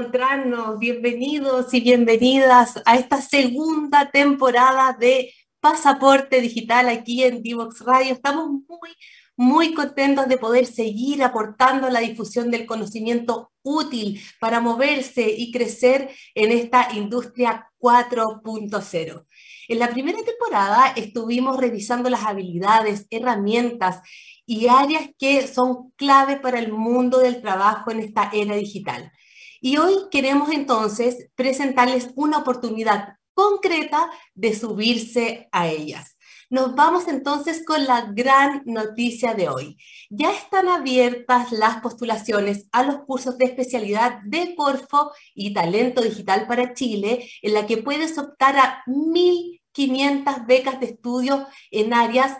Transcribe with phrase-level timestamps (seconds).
[0.00, 0.78] reencontrarnos.
[0.78, 8.14] Bienvenidos y bienvenidas a esta segunda temporada de Pasaporte Digital aquí en Divox Radio.
[8.14, 8.90] Estamos muy,
[9.36, 16.10] muy contentos de poder seguir aportando la difusión del conocimiento útil para moverse y crecer
[16.34, 19.26] en esta industria 4.0.
[19.68, 24.00] En la primera temporada estuvimos revisando las habilidades, herramientas
[24.46, 29.12] y áreas que son clave para el mundo del trabajo en esta era digital.
[29.60, 36.16] Y hoy queremos entonces presentarles una oportunidad concreta de subirse a ellas.
[36.50, 39.76] Nos vamos entonces con la gran noticia de hoy.
[40.08, 46.48] Ya están abiertas las postulaciones a los cursos de especialidad de Corfo y Talento Digital
[46.48, 52.36] para Chile, en la que puedes optar a 1.500 becas de estudio en áreas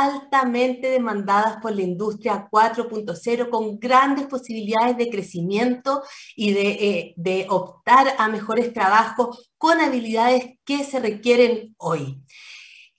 [0.00, 6.02] altamente demandadas por la industria 4.0 con grandes posibilidades de crecimiento
[6.34, 12.22] y de, eh, de, optar a mejores trabajos con habilidades que se requieren hoy.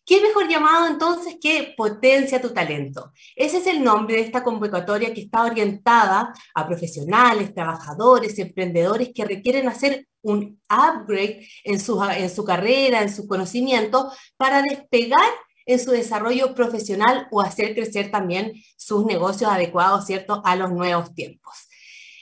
[0.05, 3.13] ¿Qué mejor llamado entonces que potencia tu talento?
[3.35, 9.23] Ese es el nombre de esta convocatoria que está orientada a profesionales, trabajadores, emprendedores que
[9.23, 15.29] requieren hacer un upgrade en su, en su carrera, en su conocimiento, para despegar
[15.65, 21.13] en su desarrollo profesional o hacer crecer también sus negocios adecuados, ¿cierto?, a los nuevos
[21.13, 21.69] tiempos.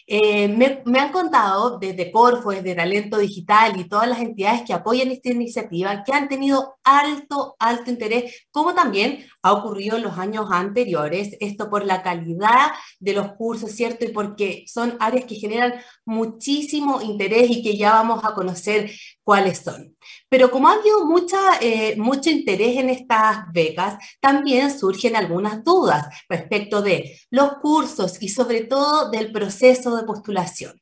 [0.08, 4.74] Eh, me, me, han contado desde Corfo, desde Talento Digital y todas las entidades que
[4.74, 10.18] apoyan esta iniciativa que han tenido alto, alto interés, como también ha ocurrido en los
[10.18, 14.06] años anteriores, esto por la calidad de los cursos, ¿cierto?
[14.06, 15.74] Y porque son áreas que generan
[16.06, 18.92] muchísimo interés y que ya vamos a conocer
[19.24, 19.96] cuáles son.
[20.30, 26.08] Pero como ha habido mucha, eh, mucho interés en estas becas, también surgen algunas dudas
[26.30, 30.82] respecto de los cursos y sobre todo del proceso de postulación.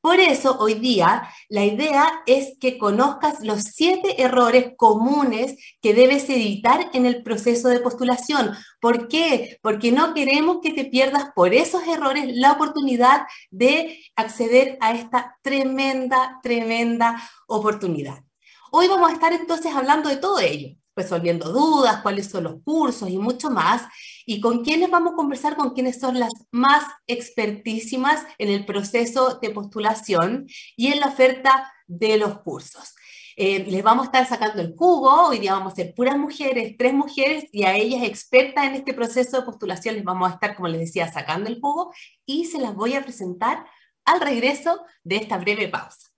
[0.00, 6.30] Por eso, hoy día, la idea es que conozcas los siete errores comunes que debes
[6.30, 8.56] evitar en el proceso de postulación.
[8.80, 9.58] ¿Por qué?
[9.62, 15.36] Porque no queremos que te pierdas por esos errores la oportunidad de acceder a esta
[15.42, 18.24] tremenda, tremenda oportunidad.
[18.72, 23.08] Hoy vamos a estar entonces hablando de todo ello resolviendo dudas, cuáles son los cursos
[23.08, 23.82] y mucho más.
[24.30, 29.40] Y con quiénes vamos a conversar, con quiénes son las más expertísimas en el proceso
[29.42, 30.46] de postulación
[30.76, 32.94] y en la oferta de los cursos.
[33.36, 36.76] Eh, les vamos a estar sacando el jugo, hoy día vamos a ser puras mujeres,
[36.78, 40.54] tres mujeres, y a ellas expertas en este proceso de postulación les vamos a estar,
[40.54, 41.92] como les decía, sacando el jugo
[42.24, 43.66] y se las voy a presentar
[44.04, 46.08] al regreso de esta breve pausa.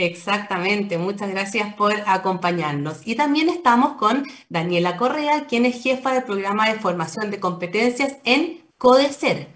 [0.00, 3.04] Exactamente, muchas gracias por acompañarnos.
[3.04, 8.16] Y también estamos con Daniela Correa, quien es jefa del programa de formación de competencias
[8.22, 9.48] en CODECER.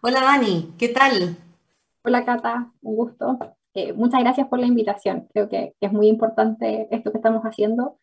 [0.00, 1.36] Hola Dani, ¿qué tal?
[2.02, 3.38] Hola Cata, un gusto.
[3.74, 5.28] Eh, muchas gracias por la invitación.
[5.34, 7.98] Creo que es muy importante esto que estamos haciendo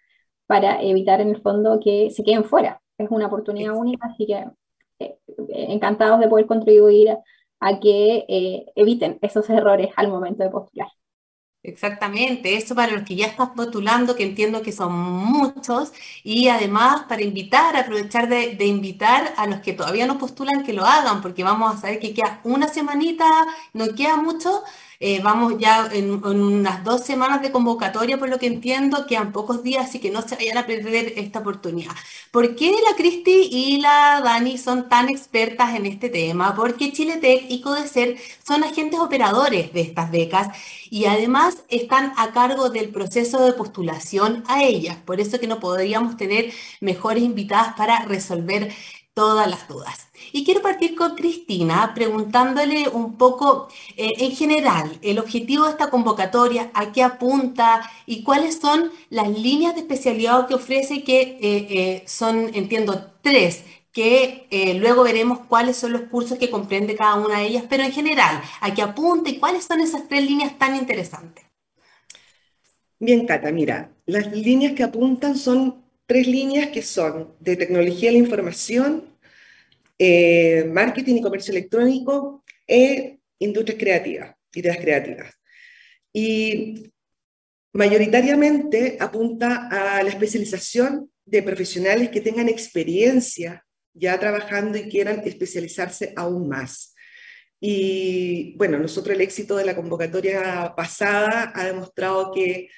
[0.46, 2.80] para evitar en el fondo que se queden fuera.
[3.00, 4.46] Es una oportunidad única, así que
[5.00, 5.18] eh,
[5.50, 7.18] encantados de poder contribuir
[7.60, 10.90] a que eh, eviten esos errores al momento de postular.
[11.68, 15.92] Exactamente, eso para los que ya están postulando, que entiendo que son muchos,
[16.24, 20.72] y además para invitar, aprovechar de, de, invitar a los que todavía no postulan que
[20.72, 23.26] lo hagan, porque vamos a saber que queda una semanita,
[23.74, 24.64] no queda mucho,
[25.00, 29.64] eh, vamos ya en, unas dos semanas de convocatoria, por lo que entiendo, quedan pocos
[29.64, 31.94] días, así que no se vayan a perder esta oportunidad.
[32.32, 36.56] ¿Por qué la Cristi y la Dani son tan expertas en este tema?
[36.56, 40.50] Porque Chile Tech y Codecer son agentes operadores de estas becas
[40.90, 44.98] y además están a cargo del proceso de postulación a ellas.
[45.06, 46.52] Por eso que no podríamos tener
[46.82, 48.74] mejores invitadas para resolver
[49.18, 50.10] todas las dudas.
[50.32, 55.90] Y quiero partir con Cristina preguntándole un poco eh, en general el objetivo de esta
[55.90, 61.38] convocatoria, a qué apunta y cuáles son las líneas de especialidad que ofrece, que eh,
[61.42, 64.46] eh, son, entiendo, tres que
[64.80, 68.40] luego veremos cuáles son los cursos que comprende cada una de ellas, pero en general,
[68.62, 71.44] a qué apunta y cuáles son esas tres líneas tan interesantes.
[73.00, 78.14] Bien, Cata, mira, las líneas que apuntan son tres líneas que son de tecnología de
[78.14, 79.18] la información,
[80.00, 85.34] eh, marketing y comercio electrónico e industrias creativas, ideas creativas.
[86.14, 86.92] Y
[87.74, 96.14] mayoritariamente apunta a la especialización de profesionales que tengan experiencia ya trabajando y quieran especializarse
[96.16, 96.96] aún más.
[97.60, 102.70] Y bueno, nosotros el éxito de la convocatoria pasada ha demostrado que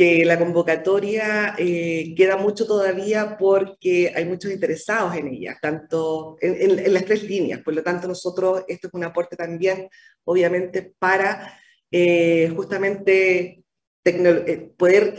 [0.00, 6.90] que la convocatoria eh, queda mucho todavía porque hay muchos interesados en ella, tanto en,
[6.90, 7.60] las tres líneas.
[7.60, 9.90] Por lo tanto, nosotros, esto es un aporte también,
[10.24, 11.60] obviamente, para
[11.90, 13.62] eh, justamente
[14.02, 15.18] eh, poder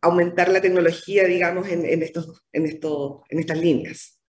[0.00, 4.20] aumentar la tecnología, digamos, en, estos, en, esto, en estas líneas.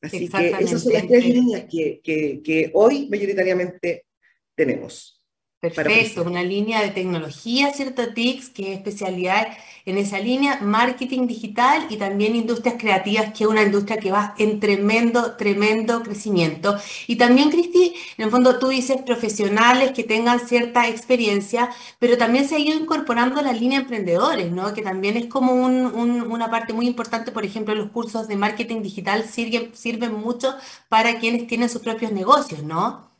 [0.00, 4.06] Así que esas son las tres líneas que, que, que hoy mayoritariamente
[4.54, 5.15] tenemos.
[5.60, 8.12] Perfecto, una línea de tecnología, ¿cierto?
[8.12, 9.48] TICS, que es especialidad
[9.86, 14.34] en esa línea, marketing digital y también industrias creativas, que es una industria que va
[14.38, 16.76] en tremendo, tremendo crecimiento.
[17.06, 22.46] Y también, Cristi, en el fondo tú dices profesionales que tengan cierta experiencia, pero también
[22.48, 24.74] se ha ido incorporando la línea emprendedores, ¿no?
[24.74, 29.24] Que también es como una parte muy importante, por ejemplo, los cursos de marketing digital
[29.24, 30.54] sirven, sirven mucho
[30.88, 33.15] para quienes tienen sus propios negocios, ¿no?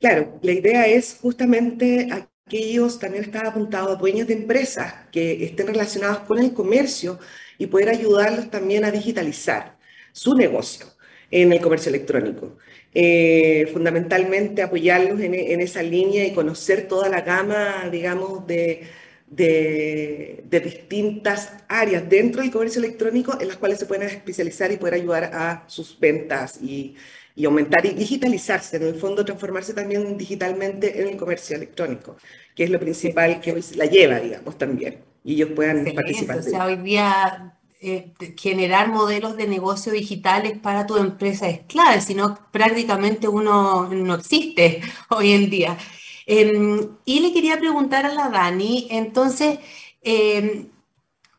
[0.00, 5.66] Claro, la idea es justamente aquellos, también está apuntado a dueños de empresas que estén
[5.66, 7.18] relacionados con el comercio
[7.58, 9.78] y poder ayudarlos también a digitalizar
[10.12, 10.86] su negocio
[11.30, 12.56] en el comercio electrónico.
[12.94, 18.88] Eh, fundamentalmente apoyarlos en, esa línea y conocer toda la gama, digamos, de,
[19.26, 24.94] de, distintas áreas dentro del comercio electrónico en las cuales se pueden especializar y poder
[24.94, 26.96] ayudar a sus ventas y,
[27.34, 32.16] y aumentar y digitalizarse, en el fondo transformarse también digitalmente en el comercio electrónico,
[32.54, 36.38] que es lo principal que hoy la lleva, digamos, también, y ellos puedan participar.
[36.38, 42.02] o sea, hoy día eh, generar modelos de negocio digitales para tu empresa es clave,
[42.02, 45.78] si no prácticamente uno no existe hoy en día.
[46.26, 49.58] Em, y le quería preguntar a la Dani, entonces,
[50.02, 50.68] em,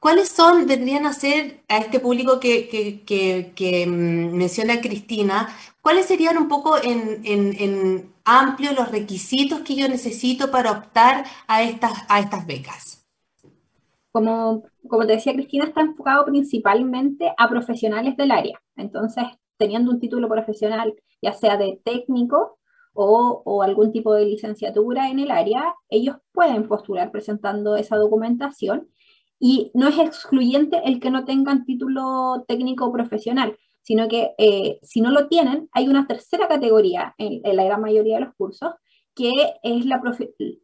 [0.01, 5.47] ¿Cuáles son, vendrían a ser a este público que, que, que, mm, menciona Cristina,
[5.79, 11.61] cuáles serían un poco en, en, amplio los requisitos que yo necesito para optar a
[11.61, 13.07] estas, a estas becas?
[14.11, 18.59] Como, como te decía Cristina, está enfocado principalmente a profesionales del área.
[18.77, 19.25] Entonces,
[19.57, 22.57] teniendo un título profesional, ya sea de técnico
[22.93, 28.89] o, o, algún tipo de licenciatura en el área, ellos pueden postular presentando esa documentación
[29.41, 35.01] y no es excluyente el que no tengan título técnico profesional, sino que eh, si
[35.01, 38.69] no lo tienen, hay una tercera categoría en, la gran mayoría de los cursos,
[39.15, 39.31] que
[39.63, 39.99] es la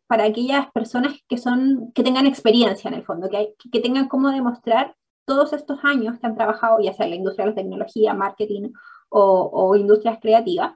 [0.06, 4.30] para aquellas personas que, son, que tengan experiencia en el fondo, que, que tengan cómo
[4.30, 8.14] demostrar todos estos años que han trabajado, ya sea en la industria de la tecnología,
[8.14, 8.74] marketing
[9.10, 10.76] o, o industrias creativas,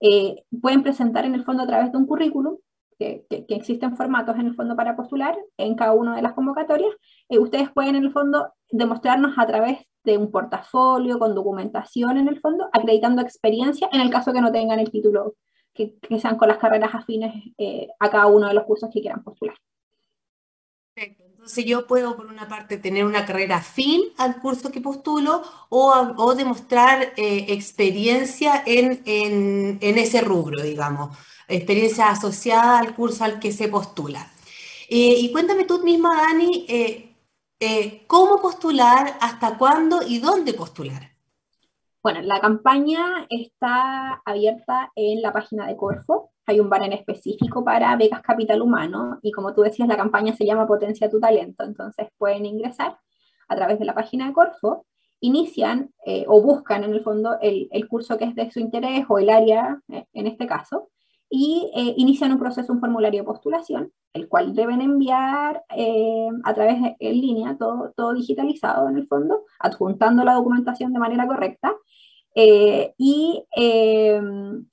[0.00, 2.56] eh, pueden presentar en el fondo a través de un currículum
[2.98, 6.92] que, existen formatos en el fondo para postular en cada una de las convocatorias,
[7.28, 12.28] eh, ustedes pueden en el fondo demostrarnos a través de un portafolio con documentación en
[12.28, 15.34] el fondo, acreditando experiencia en el caso que no tengan el título,
[15.72, 19.22] que, sean con las carreras afines eh, a cada uno de los cursos que quieran
[19.22, 19.56] postular.
[20.94, 21.24] Perfecto.
[21.24, 26.34] Entonces yo puedo, por una parte, tener una carrera afín al curso que postulo o,
[26.36, 31.16] demostrar eh, experiencia en, en ese rubro, digamos
[31.56, 34.26] experiencia asociada al curso al que se postula.
[34.88, 37.14] Eh, y cuéntame tú misma, Dani, eh,
[37.60, 41.12] eh, cómo postular, hasta cuándo y dónde postular.
[42.02, 47.94] Bueno, la campaña está abierta en la página de Corfo, hay un banner específico para
[47.96, 52.08] becas capital humano y como tú decías, la campaña se llama Potencia tu talento, entonces
[52.18, 52.98] pueden ingresar
[53.48, 54.86] a través de la página de Corfo,
[55.20, 59.04] inician eh, o buscan en el fondo el, el, curso que es de su interés
[59.08, 60.88] o el área eh, en este caso,
[61.34, 65.64] y eh, inician un proceso, un formulario de postulación, el cual deben enviar
[66.44, 70.98] a través de en línea, todo, todo digitalizado en el fondo, adjuntando la documentación de
[70.98, 71.74] manera correcta,
[72.34, 73.44] eh, y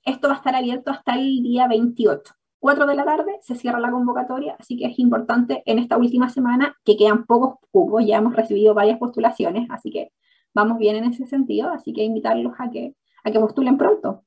[0.04, 2.34] esto va a estar abierto hasta el día 28.
[2.58, 6.28] 4 de la tarde se cierra la convocatoria, así que es importante en esta última
[6.28, 10.12] semana que quedan pocos cupos, ya hemos recibido varias postulaciones, así que
[10.52, 14.24] vamos bien en ese sentido, así que invitarlos a que, a que postulen pronto.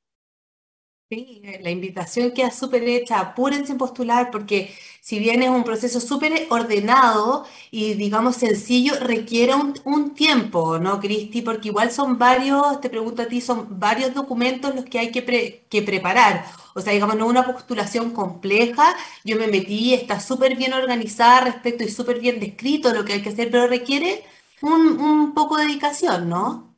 [1.09, 5.63] Sí, eh, la invitación queda súper hecha, apúrense en postular porque si bien es un
[5.63, 11.41] proceso súper ordenado y digamos sencillo, requiere un, tiempo, ¿no, Cristi?
[11.43, 15.65] Porque igual son varios, te pregunto a ti, son varios documentos los que hay que,
[15.69, 16.45] que preparar.
[16.73, 21.83] O sea, digamos, no una postulación compleja, yo me metí, está súper bien organizada respecto
[21.83, 24.23] y súper bien descrito lo que hay que hacer, pero requiere
[24.61, 26.72] un, un poco de dedicación, ¿no?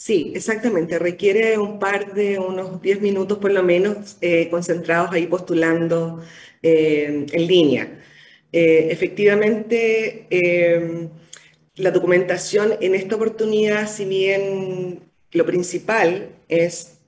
[0.00, 0.96] Sí, exactamente.
[0.98, 6.22] Requiere un par de unos 10 minutos por lo menos eh, concentrados ahí postulando
[6.62, 8.00] eh, en línea.
[8.52, 10.28] Eh, efectivamente,
[11.76, 15.00] la documentación en esta oportunidad, si bien
[15.32, 16.98] lo principal es,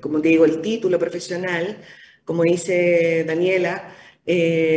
[0.00, 1.82] como digo, el título profesional,
[2.24, 3.94] como dice Daniela,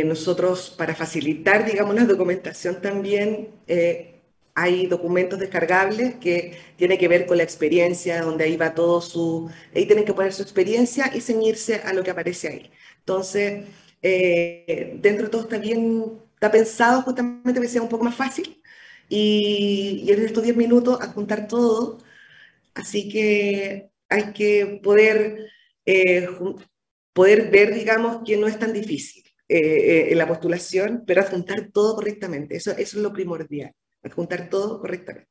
[0.04, 3.48] nosotros para facilitar, digamos, la documentación también
[4.60, 9.50] hay documentos descargables que tienen que ver con la experiencia, donde ahí va todo su,
[9.74, 12.70] ahí tienen que poner su experiencia y ceñirse a lo que aparece ahí.
[12.98, 13.66] Entonces,
[14.02, 18.62] eh, dentro de todo está bien, está pensado justamente que sea un poco más fácil
[19.08, 21.98] y, y en estos 10 minutos adjuntar todo,
[22.74, 25.50] así que hay que poder,
[25.86, 26.28] eh,
[27.12, 31.96] poder ver, digamos, que no es tan difícil eh, en la postulación, pero adjuntar todo
[31.96, 35.28] correctamente, eso, eso es lo primordial adjuntar todo correctamente.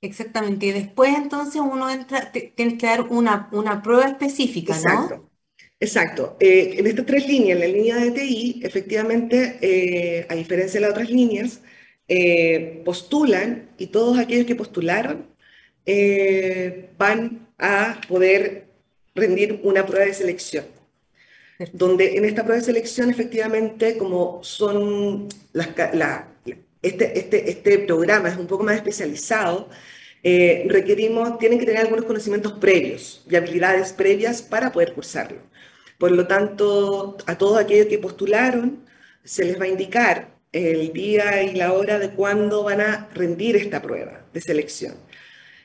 [0.00, 5.04] Exactamente, y después entonces uno entra, tienes que dar una, una prueba específica, ¿no?
[5.04, 5.30] Exacto.
[5.78, 6.36] Exacto.
[6.40, 10.86] Eh, en estas tres líneas, en la línea de TI, efectivamente, eh, a diferencia de
[10.86, 11.60] las otras líneas,
[12.08, 15.26] eh, postulan y todos aquellos que postularon
[16.98, 18.66] van a poder
[19.14, 20.64] rendir una prueba de selección.
[21.72, 26.28] Donde en esta prueba de selección, efectivamente, como son las, la,
[26.86, 29.68] este, este, este programa es un poco más especializado,
[30.22, 35.38] eh, requerimos, tienen que tener algunos conocimientos previos y habilidades previas para poder cursarlo.
[35.98, 38.84] Por lo tanto, a todos aquellos que postularon,
[39.24, 43.56] se les va a indicar el día y la hora de cuándo van a rendir
[43.56, 44.94] esta prueba de selección.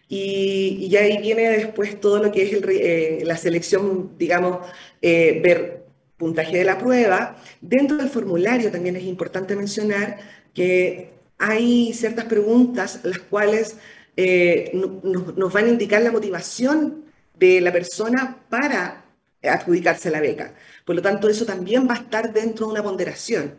[0.08, 4.68] Y, y ahí viene después todo lo que es eh, la selección, digamos,
[5.01, 5.82] eh, ver
[6.18, 7.36] puntaje de la prueba.
[7.62, 10.20] Dentro del formulario también es importante mencionar
[10.53, 13.77] que hay ciertas preguntas las cuales
[14.15, 17.05] eh, nos van a indicar la motivación
[17.38, 19.05] de la persona para
[19.41, 20.53] adjudicarse la beca.
[20.86, 23.55] Por lo tanto, eso también va a estar dentro de una ponderación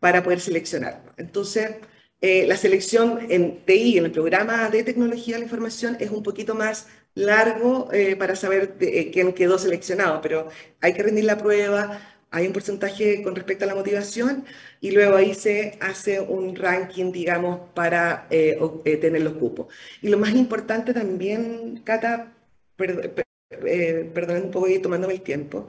[0.00, 1.12] para poder seleccionarlo.
[1.16, 1.76] Entonces,
[2.20, 6.22] eh, la selección en TI, en el programa de tecnología de la información, es un
[6.22, 10.48] poquito más largo eh, para saber quién quedó seleccionado, pero
[10.80, 14.44] hay que rendir la prueba, hay un porcentaje con respecto a la motivación
[14.80, 19.68] y luego ahí se hace un ranking, digamos, para eh, eh, tener los cupos.
[20.02, 22.34] Y lo más importante también, Cata,
[22.78, 25.68] eh, perdón un poco y tomándome el tiempo,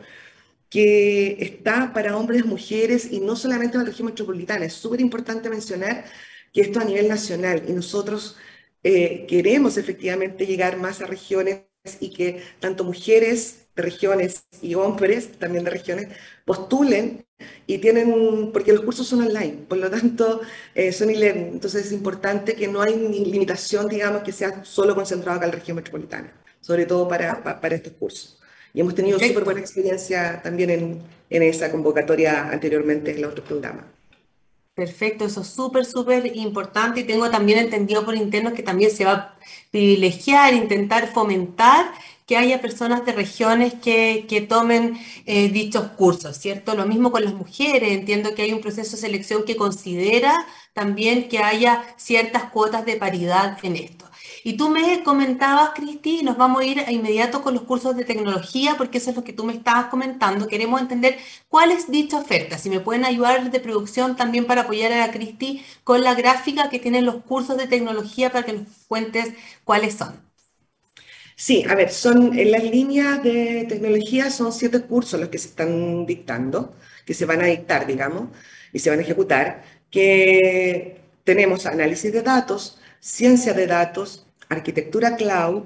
[0.69, 4.65] que está para hombres mujeres y no solamente en la región metropolitana.
[4.65, 6.05] Es súper importante mencionar
[6.53, 8.37] que esto a nivel nacional y nosotros
[8.81, 11.63] queremos efectivamente llegar más a regiones
[11.99, 16.09] y que tanto mujeres de regiones y hombres también de regiones
[16.49, 17.23] postulen
[17.67, 20.41] y tienen, porque los cursos son online, por lo tanto
[20.73, 25.37] eh, son e-learning, entonces es importante que no hay limitación, digamos, que sea solo concentrado
[25.37, 28.39] acá en la región metropolitana, sobre todo para, para, estos cursos.
[28.73, 33.45] Y hemos tenido súper buena experiencia también en, en esa convocatoria anteriormente en los otros
[33.47, 33.85] programas.
[34.73, 39.05] Perfecto, eso es súper, súper importante y tengo también entendido por interno que también se
[39.05, 39.37] va a
[39.69, 41.91] privilegiar, intentar fomentar
[42.29, 46.75] que haya personas de regiones que, que tomen eh, dichos cursos, ¿cierto?
[46.75, 51.27] Lo mismo con las mujeres, entiendo que hay un proceso de selección que considera también
[51.27, 54.05] que haya ciertas cuotas de paridad en esto.
[54.43, 58.05] Y tú me comentabas, Cristi, nos vamos a ir a inmediato con los cursos de
[58.05, 60.47] tecnología, porque eso es lo que tú me estabas comentando.
[60.47, 61.17] Queremos entender
[61.47, 62.59] cuál es dicha oferta.
[62.59, 66.77] Si me pueden ayudar de producción también para apoyar a Cristi con la gráfica que
[66.77, 69.33] tienen los cursos de tecnología para que nos cuentes
[69.63, 70.28] cuáles son.
[71.41, 75.47] Sí, a ver, son en las líneas de tecnología son siete cursos los que se
[75.47, 78.29] están dictando, que se van a dictar, digamos,
[78.73, 85.63] y se van a ejecutar, que tenemos análisis de datos, ciencia de datos, arquitectura cloud,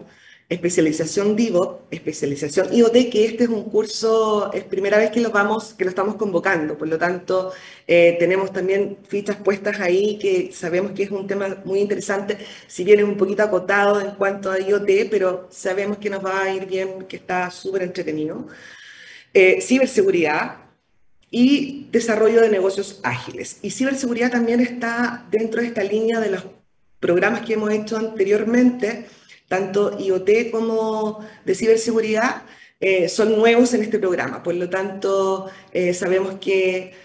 [0.50, 5.74] especialización DIVO, especialización IoT, que este es un curso, es primera vez que lo, vamos,
[5.74, 7.52] que lo estamos convocando, por lo tanto
[7.88, 12.84] eh, tenemos también fichas puestas ahí que sabemos que es un tema muy interesante, si
[12.84, 16.54] bien es un poquito acotado en cuanto a IoT, pero sabemos que nos va a
[16.54, 18.48] ir bien, que está súper entretenido.
[19.34, 20.64] Eh, ciberseguridad,
[21.36, 23.58] y desarrollo de negocios ágiles.
[23.64, 26.46] Y ciberseguridad también está dentro de esta línea de los
[27.00, 29.08] programas que hemos hecho anteriormente,
[29.54, 32.42] tanto IoT como de ciberseguridad,
[32.80, 34.42] eh, son nuevos en este programa.
[34.42, 37.04] Por lo tanto, eh, sabemos que,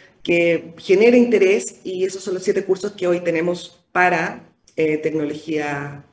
[0.78, 4.42] genera interés y esos son los siete cursos que hoy tenemos para
[4.76, 6.04] eh, tecnología,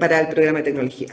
[0.00, 1.08] para el programa de tecnología.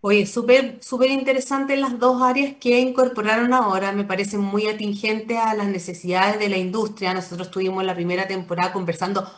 [0.00, 5.54] Oye, súper, súper interesante las dos áreas que incorporaron ahora, me parecen muy atingentes a
[5.54, 7.14] las necesidades de la industria.
[7.14, 9.28] Nosotros tuvimos la primera temporada conversando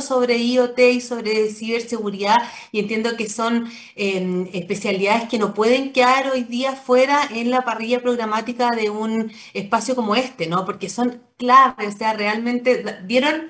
[0.00, 2.36] sobre IoT y sobre ciberseguridad
[2.70, 7.62] y entiendo que son em, especialidades que no pueden quedar hoy día fuera en la
[7.62, 10.64] parrilla programática de un espacio como este, ¿no?
[10.64, 13.48] Porque son claves, o sea, realmente, ¿vieron?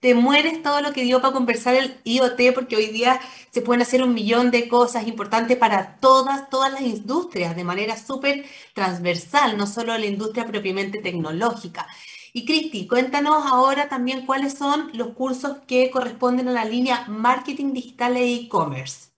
[0.00, 3.20] te mueres todo lo que dio para conversar el IoT, porque hoy día
[3.50, 7.96] se pueden hacer un millón de cosas importantes para todas, todas las industrias, de manera
[7.98, 11.86] súper transversal, no solo la industria propiamente tecnológica.
[12.32, 17.72] Y Cristi, cuéntanos ahora también cuáles son los cursos que corresponden a la línea Marketing
[17.72, 19.10] Digital e E-Commerce.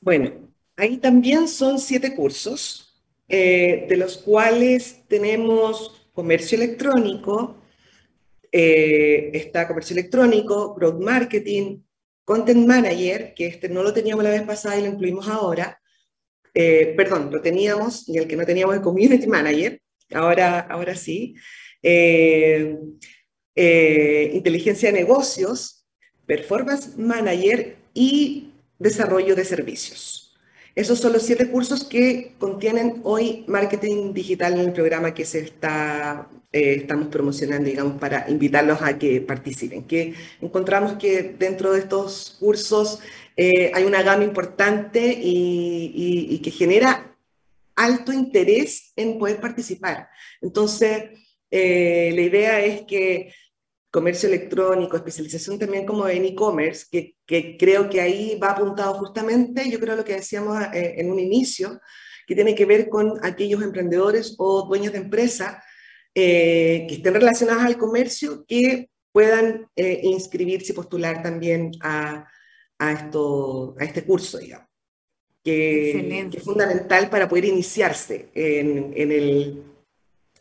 [0.00, 0.32] Bueno,
[0.76, 7.56] ahí también son siete cursos, eh, de los cuales tenemos comercio electrónico,
[8.52, 11.82] eh, está comercio electrónico, growth marketing,
[12.24, 15.80] content manager, que este no lo teníamos la vez pasada y lo incluimos ahora.
[16.52, 19.80] Eh, perdón, lo teníamos y el que no teníamos es community manager,
[20.12, 21.34] ahora, ahora sí.
[21.82, 22.78] Eh,
[24.32, 25.84] inteligencia de negocios,
[26.26, 30.34] performance manager y desarrollo de servicios.
[30.74, 35.40] Esos son los siete cursos que contienen hoy marketing digital en el programa que se
[35.40, 39.84] está eh, estamos promocionando, digamos, para invitarlos a que participen.
[39.84, 42.98] Que encontramos que dentro de estos cursos
[43.36, 47.16] eh, hay una gama importante y, que genera
[47.76, 50.08] alto interés en poder participar.
[50.40, 51.10] Entonces,
[51.50, 53.32] eh, la idea es que
[53.90, 59.68] comercio electrónico, especialización también como en e-commerce, que, que, creo que ahí va apuntado justamente,
[59.68, 61.80] yo creo lo que decíamos en un inicio,
[62.30, 65.60] que tiene que ver con aquellos emprendedores o dueños de empresa
[66.14, 72.28] eh, que estén relacionadas al comercio que puedan eh, inscribirse y postular también a,
[72.78, 74.66] a, esto, a este curso, digamos,
[75.42, 79.64] que, es fundamental para poder iniciarse en, en, el,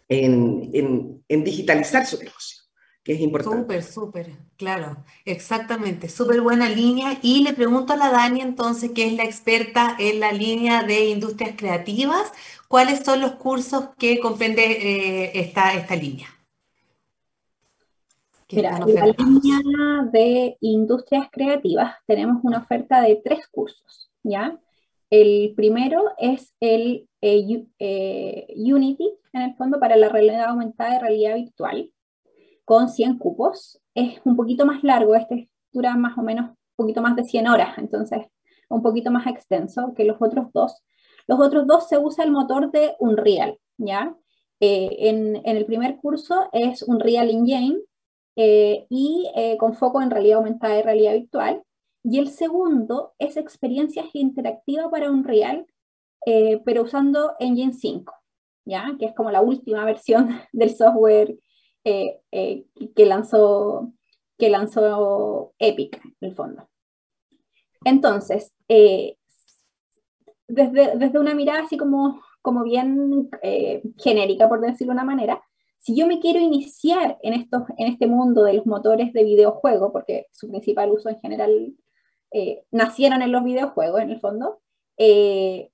[0.09, 2.59] en, en digitalizar su negocio
[3.03, 3.61] que es importante.
[3.61, 7.17] Súper, súper, claro, exactamente, súper buena línea.
[7.21, 11.05] Y le pregunto a la Dani entonces, que es la experta en la línea de
[11.05, 12.31] industrias creativas,
[12.67, 16.27] ¿cuáles son los cursos que comprende eh, esta, esta línea?
[18.51, 19.59] Mira, en la línea
[20.11, 24.59] de industrias creativas tenemos una oferta de tres cursos, ¿ya?
[25.11, 30.99] El primero es el eh, eh, Unity, en el fondo, para la realidad aumentada y
[30.99, 31.91] realidad virtual
[32.65, 33.81] con 100 cupos.
[33.95, 37.47] Es un poquito más largo, este dura más o menos un poquito más de 100
[37.47, 38.19] horas, entonces
[38.69, 40.83] un poquito más extenso que los otros dos.
[41.27, 44.15] Los otros dos se usa el motor de Unreal, ¿ya?
[44.59, 47.79] Eh, en, en, el primer curso es Unreal Engine
[48.35, 51.63] eh, y eh, con foco en realidad aumentada y realidad virtual.
[52.03, 55.65] Y el segundo es experiencias interactivas para Unreal,
[56.63, 58.13] pero usando Engine 5,
[58.99, 61.35] Que es como la última versión del software
[61.83, 63.93] eh, eh, que, lanzó,
[64.37, 66.67] que lanzó Epic, en el fondo.
[67.83, 69.17] Entonces, eh,
[70.47, 73.29] desde, desde, una mirada así como, como bien
[73.97, 75.41] genérica, por decirlo de una manera,
[75.77, 79.93] si yo me quiero iniciar en, estos, en este mundo de los motores de videojuego,
[79.93, 81.73] porque su principal uso en general
[82.69, 84.59] nacieron en los videojuegos, en el fondo,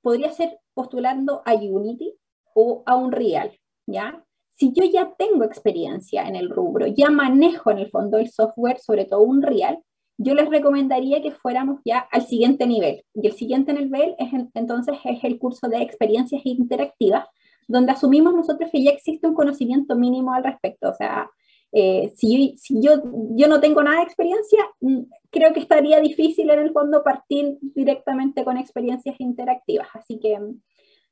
[0.02, 2.16] podría ser postulando a Unity
[2.56, 3.52] o a Unreal,
[3.86, 4.26] ¿ya?
[4.56, 8.80] si yo ya tengo experiencia en el rubro, ya manejo en el fondo el software,
[8.80, 9.80] sobre todo un real,
[10.18, 13.04] yo les recomendaría que fuéramos ya al siguiente nivel.
[13.14, 17.26] Y el siguiente nivel es entonces es el curso de experiencias interactivas,
[17.68, 20.90] donde asumimos nosotros que ya existe un conocimiento mínimo al respecto.
[20.90, 21.30] O sea,
[21.74, 26.50] eh, si, si yo, yo no tengo nada de experiencia, mm, creo que estaría difícil
[26.50, 29.90] en el fondo partir directamente con experiencias interactivas.
[29.94, 30.40] Así que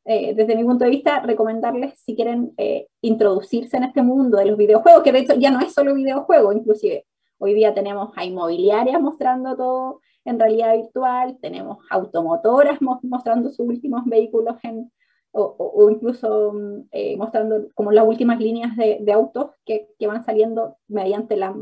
[0.05, 4.45] eh, desde mi punto de vista, recomendarles si quieren eh, introducirse en este mundo de
[4.45, 7.05] los videojuegos, que de hecho ya no es solo videojuego, inclusive
[7.37, 14.05] hoy día tenemos a inmobiliarias mostrando todo en realidad virtual, tenemos automotoras mostrando sus últimos
[14.05, 14.91] vehículos en,
[15.31, 20.23] o, incluso mm, eh, mostrando como las últimas líneas de, de autos que, que, van
[20.23, 21.55] saliendo mediante la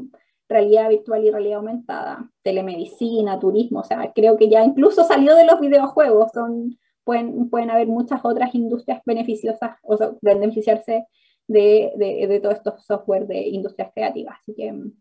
[0.50, 5.46] realidad virtual y realidad aumentada, telemedicina, turismo, o sea, creo que ya incluso salió de
[5.46, 11.06] los videojuegos, son pueden, pueden haber muchas otras industrias beneficiosas o sea, beneficiarse
[11.48, 14.38] de, de, de todos estos software de industrias creativas.
[14.42, 14.92] Así que mm,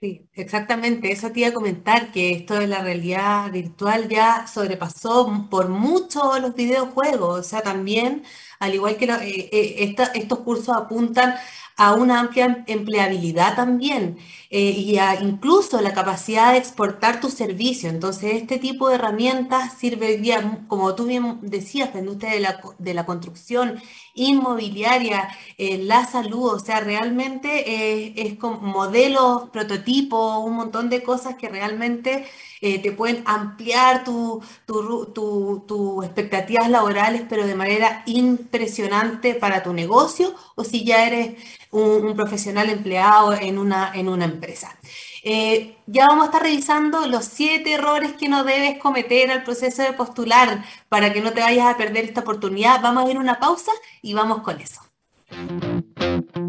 [0.00, 1.10] Sí, exactamente.
[1.10, 6.38] Eso te iba a comentar que esto de la realidad virtual ya sobrepasó por mucho
[6.38, 7.40] los videojuegos.
[7.40, 8.22] O sea, también,
[8.58, 11.34] al igual que eh, eh, estos cursos apuntan
[11.76, 14.18] a una amplia empleabilidad también
[14.50, 17.88] eh, y a incluso la capacidad de exportar tu servicio.
[17.88, 20.20] Entonces, este tipo de herramientas sirve,
[20.66, 23.80] como tú bien decías, la de la, de la construcción
[24.14, 31.48] inmobiliaria, la salud, o sea, realmente es como modelos, prototipos, un montón de cosas que
[31.48, 32.26] realmente
[32.60, 40.34] eh, te pueden ampliar tus tu, expectativas laborales, pero de manera impresionante para tu negocio
[40.54, 41.36] o si ya eres
[41.70, 44.76] un, profesional empleado en una, empresa.
[45.86, 49.92] ya vamos a estar revisando los siete errores que no debes cometer al proceso de
[49.92, 52.80] postular para que no te vayas a perder esta oportunidad.
[52.80, 54.80] Vamos a ir una pausa y vamos con eso.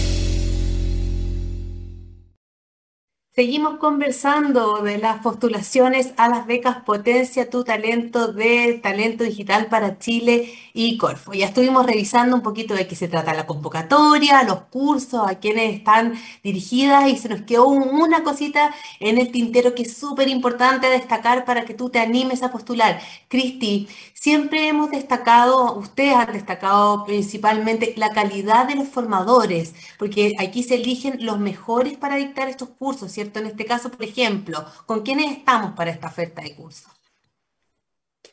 [3.35, 9.99] Seguimos conversando de las postulaciones a las becas Potencia tu Talento de Talento Digital para
[9.99, 11.33] Chile y Corfo.
[11.33, 15.75] Ya estuvimos revisando un poquito de qué se trata la convocatoria, los cursos, a quienes
[15.77, 16.13] están
[16.45, 21.47] dirigidas y se nos quedó una cosita en el tintero que es súper importante destacar
[21.47, 23.01] para que tú te animes a postular.
[23.29, 23.89] Cristi,
[24.23, 30.77] siempre hemos destacado, ustedes han destacado principalmente la calidad de los formadores, porque aquí se
[30.77, 35.73] eligen los mejores para dictar estos cursos, en este caso, por ejemplo, ¿con quiénes estamos
[35.73, 36.93] para esta oferta de cursos?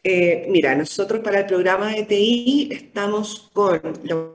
[0.04, 4.32] Eh, mira, nosotros para el programa de TI estamos con la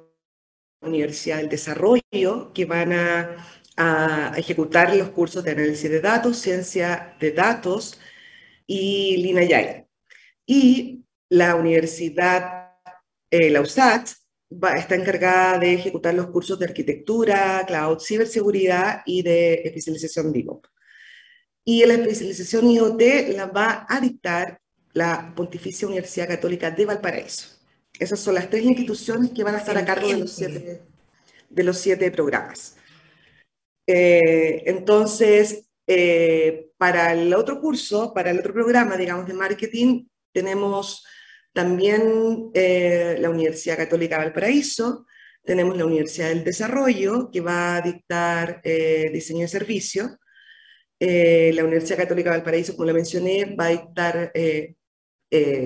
[0.81, 3.37] Universidad del Desarrollo, que van a,
[4.37, 7.99] ejecutar los cursos de análisis de datos, ciencia de datos
[8.67, 9.87] y LINAYAI.
[10.47, 11.04] Y
[11.35, 12.71] la Universidad,
[13.31, 14.09] eh, la USAT,
[14.77, 20.67] está encargada de ejecutar los cursos de arquitectura, cloud, ciberseguridad y de especialización DIVOP.
[21.65, 23.03] Y la especialización IoT
[23.35, 24.61] la va a dictar
[24.93, 27.49] la Pontificia Universidad Católica de Valparaíso.
[27.99, 30.83] Esas son las tres instituciones que van a estar a cargo de los siete,
[31.51, 32.77] de los siete programas.
[33.89, 41.05] Eh, entonces, eh, para el otro curso, para el otro programa, digamos, de marketing, tenemos
[41.55, 45.07] también eh, la Universidad Católica Valparaíso,
[45.45, 50.19] tenemos la Universidad del Desarrollo, que va a dictar eh, diseño de servicio.
[50.99, 54.33] Eh, la Universidad Católica Valparaíso, como lo mencioné, va a dictar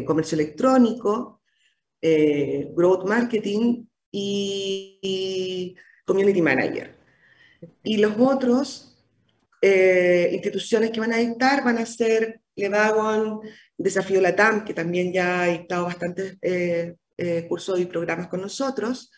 [0.04, 1.42] comercio electrónico,
[2.02, 5.74] growth marketing y,
[6.04, 6.94] community manager.
[7.82, 8.98] Y los otros
[9.62, 13.40] instituciones que van a dictar van a ser Levagon,
[13.76, 19.10] Desafío Latam, que también ya ha dictado bastantes eh, eh, cursos y programas con nosotros,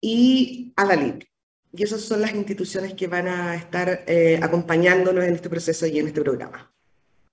[0.00, 1.26] y Adalib.
[1.72, 5.98] Y esas son las instituciones que van a estar eh, acompañándonos en este proceso y
[5.98, 6.72] en este programa.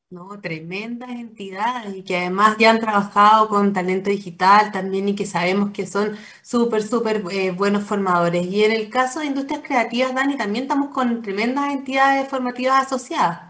[0.10, 5.26] No, tremendas entidades y que además ya han trabajado con talento digital también y que
[5.26, 7.22] sabemos que son súper, súper
[7.54, 8.46] buenos formadores.
[8.46, 13.47] Y en el caso de industrias creativas, Dani, también estamos con tremendas entidades formativas asociadas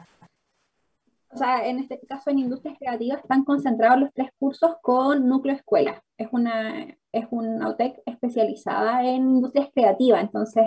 [1.29, 5.55] o sea, en este caso en industrias creativas están concentrados los tres cursos con núcleo
[5.55, 6.03] escuela.
[6.17, 10.65] Es una, es una UTEC especializada en industrias creativas, entonces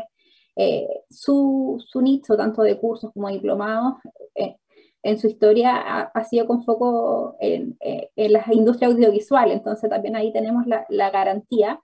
[0.57, 3.95] eh, su, su, nicho, tanto de cursos como diplomados,
[4.35, 4.57] eh,
[5.03, 10.17] en su historia ha, sido con foco en, eh, en, la industria audiovisual, entonces también
[10.17, 11.81] ahí tenemos la, la garantía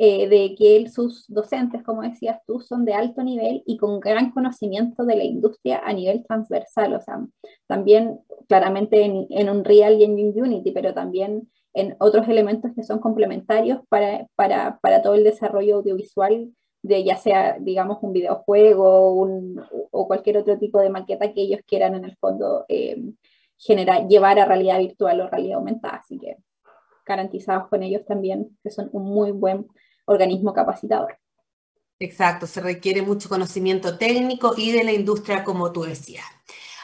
[0.00, 4.30] eh, de que sus docentes, como decías tú, son de alto nivel y con gran
[4.30, 7.18] conocimiento de la industria a nivel transversal, o sea,
[7.66, 13.00] también claramente en, en Unreal y en Unity, pero también en otros elementos que son
[13.00, 19.60] complementarios para, para, para todo el desarrollo audiovisual de ya sea, digamos, un videojuego un,
[19.90, 23.02] o cualquier otro tipo de maqueta que ellos quieran en el fondo eh,
[23.56, 25.96] generar, llevar a realidad virtual o realidad aumentada.
[25.96, 26.36] Así que
[27.04, 29.66] garantizados con ellos también, que son un muy buen
[30.08, 31.18] organismo capacitador.
[32.00, 36.24] Exacto, se requiere mucho conocimiento técnico y de la industria, como tú decías.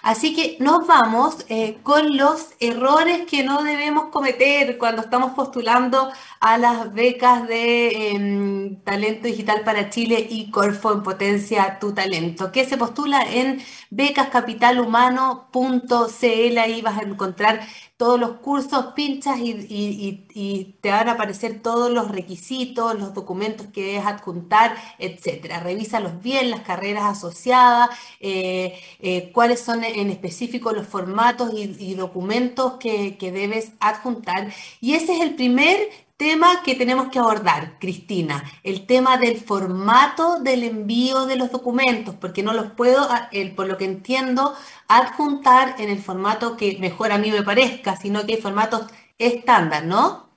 [0.03, 6.13] Así que nos vamos eh, con los errores que no debemos cometer cuando estamos postulando
[6.45, 12.53] a las becas de em, Talento Digital para Chile y Corfo en Potencia Tu Talento,
[12.53, 16.59] que se postula en becascapitalhumano.cl.
[16.59, 22.11] Ahí vas a encontrar todos los cursos, pinchas y, te van a aparecer todos los
[22.11, 25.61] requisitos, los documentos que debes adjuntar, etcétera.
[25.61, 27.89] Revísalos bien, las carreras asociadas,
[28.21, 34.53] eh, eh, cuáles son en específico los formatos y, documentos que, que debes adjuntar.
[34.81, 40.41] Y ese es el primer tema que tenemos que abordar, Cristina, el tema del formato
[40.41, 43.09] del envío de los documentos, porque no los puedo,
[43.57, 44.55] por lo que entiendo,
[44.89, 48.87] adjuntar en el formato que mejor a mí me parezca, sino que hay formatos
[49.19, 50.31] estándar, ¿no?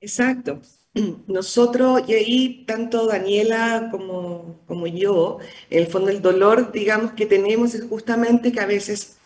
[0.00, 0.60] Exacto.
[1.26, 5.38] Nosotros, y ahí tanto Daniela como, como yo,
[5.70, 9.18] el fondo el dolor, digamos, que tenemos es justamente que a veces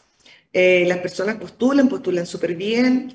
[0.52, 3.14] eh, las personas postulan, postulan súper bien,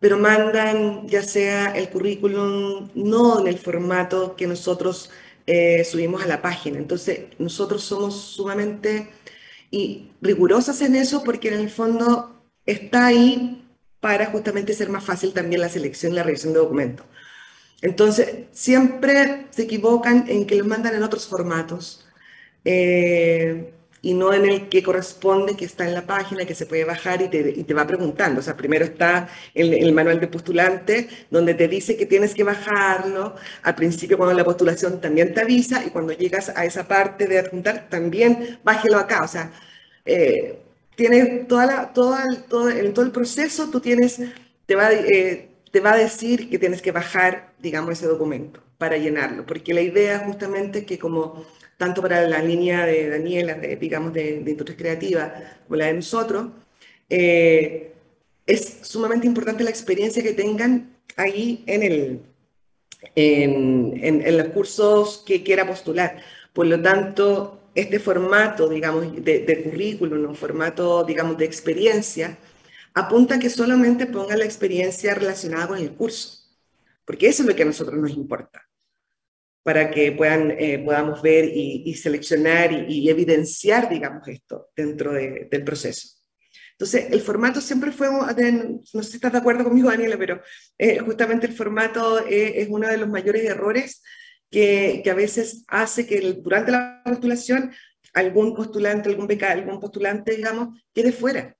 [0.00, 5.10] pero mandan ya sea el currículum no en el formato que nosotros
[5.46, 6.78] eh, subimos a la página.
[6.78, 9.10] Entonces, nosotros somos sumamente
[9.70, 13.64] y rigurosas en eso porque en el fondo está ahí
[14.00, 17.06] para justamente ser más fácil también la selección y la revisión de documentos.
[17.82, 22.06] Entonces, siempre se equivocan en que los mandan en otros formatos.
[22.64, 26.84] Eh, y no en el que corresponde, que está en la página, que se puede
[26.84, 28.40] bajar y te, y te va preguntando.
[28.40, 32.44] O sea, primero está el, el, manual de postulante, donde te dice que tienes que
[32.44, 33.36] bajarlo.
[33.62, 37.38] Al principio, cuando la postulación también te avisa, y cuando llegas a esa parte de
[37.38, 39.22] adjuntar, también bájelo acá.
[39.22, 39.52] O sea,
[40.04, 40.58] eh,
[40.96, 44.20] tienes toda la, toda, todo, en todo el proceso, tú tienes,
[44.66, 48.96] te va, eh, te va a decir que tienes que bajar, digamos, ese documento para
[48.96, 51.44] llenarlo, porque la idea justamente es que como
[51.76, 55.34] tanto para la línea de Daniela, de, digamos, de, de, industria creativa,
[55.66, 56.48] como la de nosotros,
[57.08, 57.92] eh,
[58.46, 62.20] es sumamente importante la experiencia que tengan ahí en, el,
[63.14, 66.22] en, en, los cursos que quiera postular.
[66.52, 72.36] Por lo tanto, este formato, digamos, de, de currículum, un formato, digamos, de experiencia,
[72.94, 76.48] apunta que solamente ponga la experiencia relacionada con el curso,
[77.04, 78.66] porque eso es lo que a nosotros nos importa
[79.62, 86.08] para que puedan, eh, podamos ver y, seleccionar y, evidenciar, digamos, esto dentro del proceso.
[86.72, 90.40] Entonces, el formato siempre fue, no sé si estás de acuerdo conmigo, Daniela, pero
[90.78, 94.02] eh, justamente el formato eh, es uno de los mayores errores
[94.50, 97.70] que, que, a veces hace que durante la postulación
[98.14, 101.54] algún postulante, algún beca, algún postulante, digamos, quede fuera.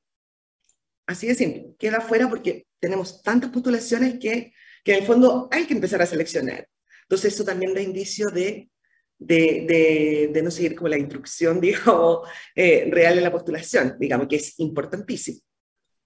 [1.10, 4.52] Así de queda fuera porque tenemos tantas postulaciones que,
[4.84, 6.68] que en el fondo hay que empezar a seleccionar.
[7.02, 8.70] Entonces eso también da indicio de,
[9.18, 14.36] de, de, no seguir como la instrucción, digamos, eh, real en la postulación, digamos, que
[14.36, 15.40] es importantísimo.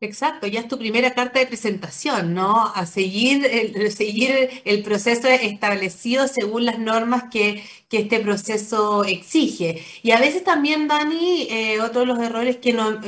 [0.04, 2.66] Exacto, ya es tu primera carta de presentación, ¿no?
[2.74, 9.82] A seguir el, seguir el proceso establecido según las normas que, que este proceso exige.
[10.02, 13.00] Y a veces también, Dani, eh, otro de los errores que no,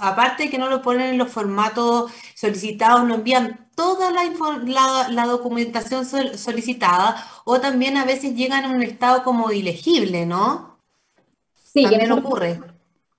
[0.00, 5.26] aparte de que no lo ponen en los formatos solicitados, no envían toda la, la,
[5.26, 10.80] documentación solicitada o también a veces llegan en un estado como ilegible, ¿no?
[11.54, 12.60] Sí, también ocurre.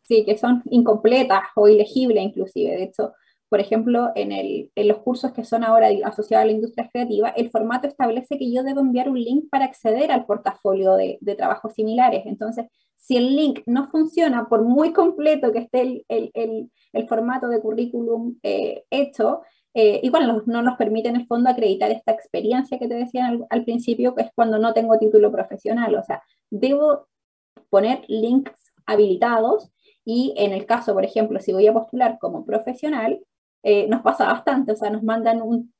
[0.01, 2.75] Sí, que son incompletas o ilegibles inclusive.
[2.75, 3.13] De hecho,
[3.51, 7.31] por ejemplo, en, el, en, los cursos que son ahora asociados a la industria creativa,
[7.31, 11.35] el formato establece que yo debo enviar un link para acceder al portafolio de, de
[11.35, 12.23] trabajos similares.
[12.25, 17.49] Entonces, si el link no funciona, por muy completo que esté el, el, el formato
[17.49, 19.41] de currículum eh, hecho,
[19.73, 23.45] eh, igual no nos permite en el fondo acreditar esta experiencia que te decía al,
[23.49, 25.93] al, principio, que es cuando no tengo título profesional.
[25.95, 27.09] O sea, debo
[27.69, 29.73] poner links habilitados
[30.05, 33.19] y en el caso, por ejemplo, si voy a postular como profesional,
[33.63, 35.73] eh, nos pasa bastante, o sea, nos mandan un,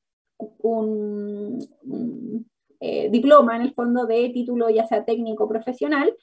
[2.80, 6.14] eh, diploma en el fondo de título ya sea técnico profesional,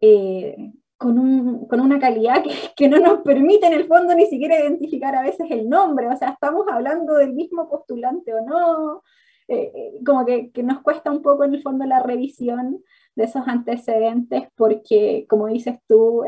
[0.00, 2.42] eh, con, un, con una calidad
[2.76, 6.16] que, no nos permite en el fondo ni siquiera identificar a veces el nombre, o
[6.16, 9.02] sea, estamos hablando del mismo postulante o no,
[10.04, 12.82] como que, que, nos cuesta un poco en el fondo la revisión
[13.14, 16.24] de esos antecedentes porque, como dices tú,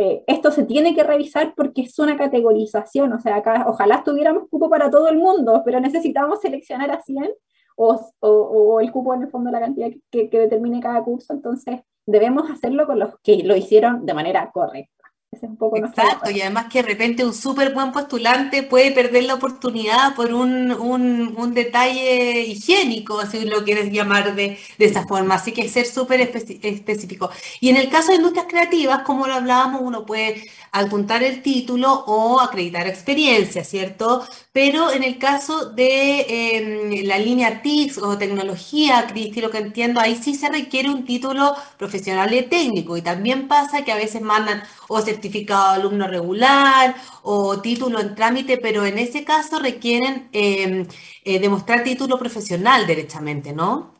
[0.00, 4.48] eh, esto se tiene que revisar porque es una categorización, o sea, acá ojalá tuviéramos
[4.48, 7.28] cupo para todo el mundo, pero necesitamos seleccionar a 100
[7.74, 12.48] o, el cupo en el fondo la cantidad que, que determine cada curso, entonces debemos
[12.48, 14.97] hacerlo con los que lo hicieron de manera correcta.
[15.30, 19.24] Es un poco Exacto, y además que de repente un súper buen postulante puede perder
[19.24, 25.06] la oportunidad por un, un, un, detalle higiénico, si lo quieres llamar de, de esa
[25.06, 25.34] forma.
[25.34, 27.30] Así que ser súper específico.
[27.60, 32.04] Y en el caso de industrias creativas, como lo hablábamos, uno puede adjuntar el título
[32.06, 34.26] o acreditar experiencia, ¿cierto?
[34.60, 40.00] Pero en el caso de eh, la línea TICS o tecnología, Cristi, lo que entiendo,
[40.00, 42.96] ahí sí se requiere un título profesional y técnico.
[42.96, 48.16] Y también pasa que a veces mandan o certificado de alumno regular o título en
[48.16, 50.88] trámite, pero en ese caso requieren eh,
[51.22, 53.94] eh, demostrar título profesional derechamente, ¿no?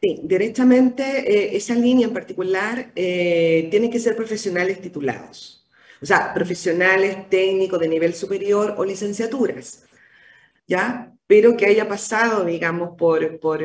[0.00, 5.66] Sí, directamente eh, esa línea en particular tiene que ser profesionales titulados,
[6.00, 9.84] o sea, profesionales técnicos de nivel superior o licenciaturas,
[10.68, 11.12] ¿ya?
[11.26, 13.58] Pero que haya pasado, digamos, por, por,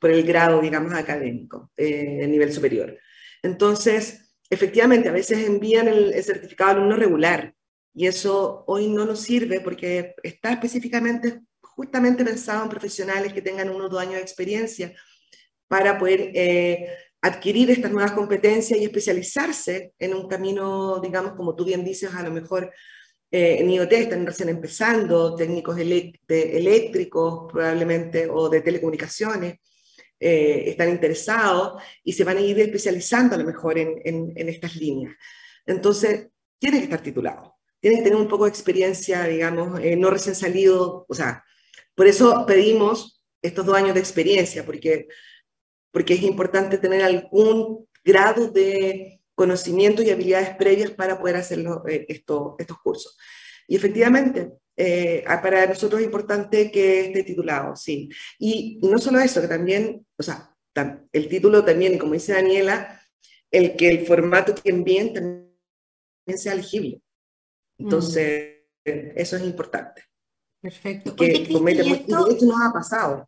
[0.00, 2.98] por el grado, digamos, académico, de nivel superior.
[3.42, 7.54] Entonces, efectivamente, a veces envían el, certificado alumno regular
[7.94, 13.70] y eso hoy no nos sirve porque está específicamente, justamente pensado en profesionales que tengan
[13.70, 14.92] uno o dos años de experiencia
[15.68, 16.88] para poder eh,
[17.22, 22.22] adquirir estas nuevas competencias y especializarse en un camino, digamos, como tú bien dices, a
[22.22, 22.72] lo mejor
[23.30, 29.58] eh, en IoT están recién empezando, técnicos eléctricos probablemente o de telecomunicaciones.
[30.22, 34.76] Eh, están interesados y se van a ir especializando a lo mejor en, en, estas
[34.76, 35.14] líneas.
[35.64, 40.10] Entonces, tienen que estar titulados, tienen que tener un poco de experiencia, digamos, eh, no
[40.10, 41.42] recién salido, o sea,
[41.94, 45.08] por eso pedimos estos dos años de experiencia, porque,
[45.90, 52.04] porque es importante tener algún grado de conocimiento y habilidades previas para poder hacer eh,
[52.08, 53.16] estos cursos.
[53.66, 58.10] Y efectivamente, eh, para nosotros es importante que esté titulado, sí.
[58.38, 60.54] Y, no solo eso, que también, o sea,
[61.10, 63.00] el título también, como dice Daniela,
[63.50, 67.00] el que el formato que envíen también sea legible.
[67.78, 70.02] Entonces, eso es importante.
[70.60, 71.16] Perfecto.
[71.16, 72.28] Que Oye, comete, y esto...
[72.28, 73.26] esto nos ha pasado.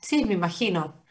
[0.00, 1.03] Sí, me imagino.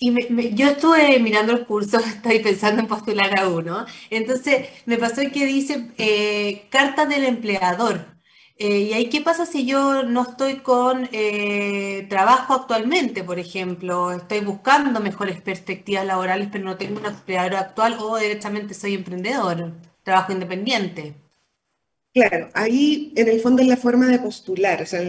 [0.00, 3.84] Y me, yo estuve mirando el curso, estoy pensando en postular a uno.
[4.10, 8.06] Entonces, me pasó que dice eh, carta del empleador.
[8.60, 14.10] Eh, ¿Y ahí qué pasa si yo no estoy con eh, trabajo actualmente, por ejemplo?
[14.12, 19.72] Estoy buscando mejores perspectivas laborales, pero no tengo un empleador actual o directamente soy emprendedor,
[20.02, 21.14] trabajo independiente.
[22.12, 24.82] Claro, ahí en el fondo es la forma de postular.
[24.82, 25.00] O sea,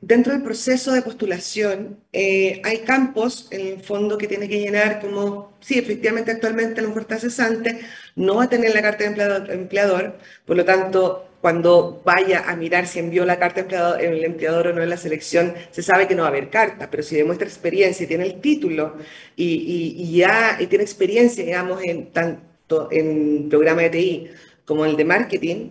[0.00, 5.52] dentro del proceso de postulación hay campos en el fondo que tiene que llenar como,
[5.60, 7.80] sí, efectivamente actualmente la oferta cesante
[8.14, 12.86] no va a tener la carta de empleador, por lo tanto cuando vaya a mirar
[12.86, 16.14] si envió la carta empleador, el empleador o no en la selección, se sabe que
[16.14, 18.96] no va a haber carta, pero si demuestra experiencia y tiene el título
[19.36, 24.30] y, y, ya y tiene experiencia, digamos, en tanto en programa de TI
[24.64, 25.70] como el de marketing,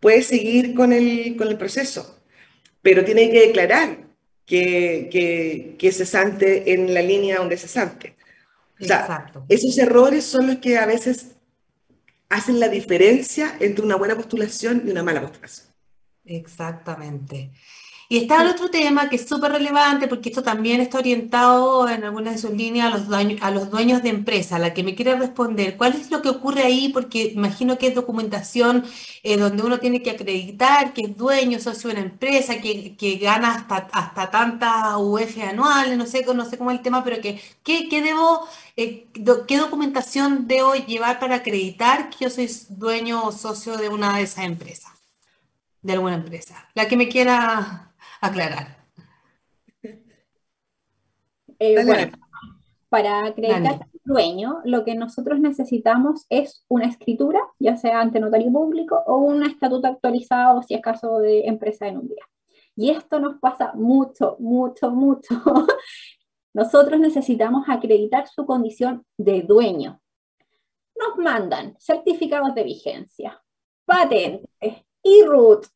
[0.00, 2.19] puede seguir con el, con el proceso,
[2.82, 3.98] pero tiene que declarar
[4.46, 8.16] que, que, que es cesante en la línea donde es cesante.
[8.80, 9.44] O sea, Exacto.
[9.48, 11.36] esos errores son los que a veces
[12.30, 15.68] hacen la diferencia entre una buena postulación y una mala postulación.
[16.24, 17.50] Exactamente.
[18.12, 22.02] Y está el otro tema que es súper relevante porque esto también está orientado en
[22.02, 24.96] algunas de sus líneas a los, dueños, a los dueños de empresa, la que me
[24.96, 25.76] quiere responder.
[25.76, 26.88] ¿Cuál es lo que ocurre ahí?
[26.88, 28.84] Porque imagino que es documentación
[29.22, 33.14] eh, donde uno tiene que acreditar que es dueño, socio de una empresa, que, que
[33.18, 37.20] gana hasta, hasta tantas UF anuales, no sé, no sé cómo es el tema, pero
[37.20, 39.06] que, ¿qué, qué debo, eh,
[39.46, 44.22] qué documentación debo llevar para acreditar que yo soy dueño o socio de una de
[44.24, 44.90] esas empresas?
[45.80, 46.68] De alguna empresa.
[46.74, 47.89] La que me quiera
[48.20, 48.80] aclarar.
[51.58, 52.12] Eh, bueno,
[52.88, 58.50] para acreditar al dueño, lo que nosotros necesitamos es una escritura, ya sea ante notario
[58.50, 62.24] público o un estatuto actualizado, si es caso de empresa en un día.
[62.76, 65.34] Y esto nos pasa mucho, mucho, mucho.
[66.54, 70.00] Nosotros necesitamos acreditar su condición de dueño.
[70.96, 73.40] Nos mandan certificados de vigencia,
[73.84, 75.66] patentes, IRUT,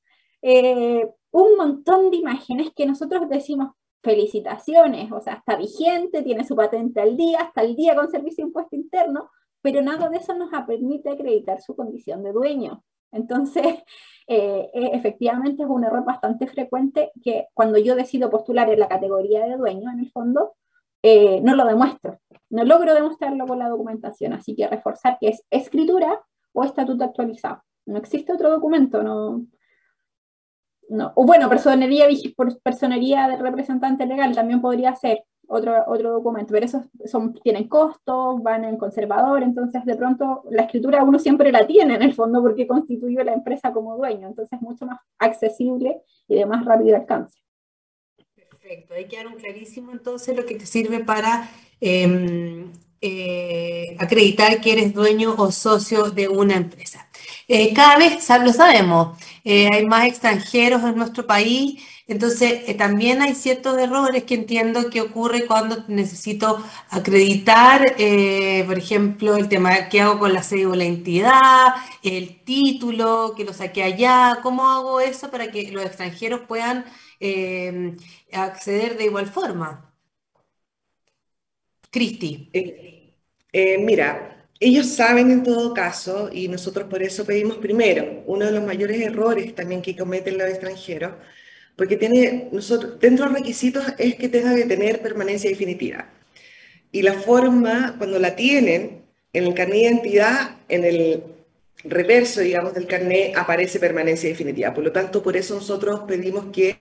[0.43, 3.73] eh, un montón de imágenes que nosotros decimos
[4.05, 8.45] felicitaciones, o sea, está vigente, tiene su patente al día, hasta el día con servicio
[8.45, 9.31] de impuesto interno,
[9.61, 12.85] pero nada de eso nos permite acreditar su condición de dueño.
[13.11, 13.67] Entonces,
[14.29, 18.89] eh, eh, efectivamente es un error bastante frecuente que cuando yo decido postular en la
[18.89, 20.55] categoría de dueño, en el fondo,
[21.03, 22.21] eh, no lo demuestro,
[22.51, 26.23] no logro demostrarlo con la documentación, así que reforzar que es escritura
[26.53, 27.65] o estatuto actualizado.
[27.87, 29.45] No existe otro documento, no,
[30.89, 31.13] no.
[31.15, 32.07] O bueno, personería,
[32.63, 36.85] personería de representante legal también podría ser, otro, otro documento, pero esos
[37.43, 42.03] tienen costos, van en conservador, entonces de pronto la escritura uno siempre la tiene en
[42.03, 46.47] el fondo porque constituye la empresa como dueño, entonces es mucho más accesible y de
[46.47, 47.39] más rápido alcance.
[48.49, 54.95] Perfecto, ahí quedaron clarísimo entonces lo que te sirve para em, eh, acreditar que eres
[54.95, 57.04] dueño o socio de una empresa.
[57.49, 63.23] Eh, cada vez lo sabemos, eh, hay más extranjeros en nuestro país entonces, eh, también
[63.23, 67.95] hay ciertos errores que entiendo que ocurre cuando necesito acreditar,
[68.67, 73.55] por ejemplo, el tema que hago con la cédula la entidad, el título, que lo
[73.55, 76.85] saqué allá, ¿cómo hago eso para que los extranjeros puedan
[77.21, 77.97] em,
[78.33, 79.91] acceder de igual forma?
[81.91, 82.31] Cristi.
[83.53, 88.65] Mira, ellos saben en todo caso, y nosotros por eso pedimos primero, uno de los
[88.65, 91.13] mayores errores también que cometen los extranjeros,
[91.77, 96.09] porque tiene, nosotros, dentro de los requisitos es que tenga que tener permanencia definitiva.
[96.93, 99.03] Y la forma, cuando la tienen,
[99.33, 101.25] en el carnet de identidad, en el
[101.83, 104.73] reverso, digamos, del carnet aparece permanencia definitiva.
[104.73, 106.81] Por lo tanto, por eso nosotros pedimos que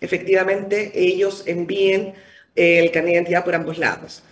[0.00, 2.14] efectivamente ellos envíen
[2.56, 4.24] eh, el carnet de identidad por ambos lados.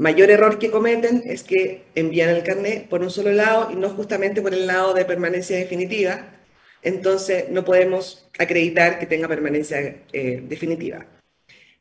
[0.00, 3.90] Mayor error que cometen es que envían el carnet por un solo lado y no
[3.90, 6.40] justamente por el lado de permanencia definitiva,
[6.80, 11.04] entonces no podemos acreditar que tenga permanencia eh, definitiva.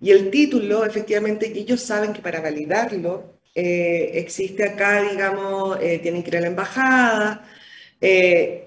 [0.02, 6.22] Y el título, efectivamente, ellos saben que para validarlo eh, existe acá, digamos, eh, tienen
[6.22, 7.50] que ir a la embajada,